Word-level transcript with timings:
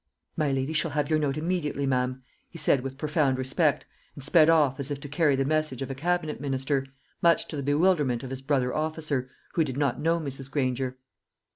"My 0.35 0.51
lady 0.51 0.73
shall 0.73 0.89
have 0.89 1.11
your 1.11 1.19
note 1.19 1.37
immediately, 1.37 1.85
ma'am," 1.85 2.23
he 2.49 2.57
said 2.57 2.81
with 2.81 2.97
profound 2.97 3.37
respect, 3.37 3.85
and 4.15 4.23
sped 4.23 4.49
off 4.49 4.79
as 4.79 4.89
if 4.89 4.99
to 5.01 5.07
carry 5.07 5.35
the 5.35 5.45
message 5.45 5.83
of 5.83 5.91
a 5.91 5.93
cabinet 5.93 6.41
minister, 6.41 6.87
much 7.21 7.47
to 7.49 7.55
the 7.55 7.61
bewilderment 7.61 8.23
of 8.23 8.31
his 8.31 8.41
brother 8.41 8.73
officer, 8.73 9.29
who 9.53 9.63
did 9.63 9.77
not 9.77 10.01
know 10.01 10.19
Mrs. 10.19 10.49
Granger. 10.49 10.97